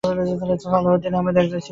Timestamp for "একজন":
1.37-1.59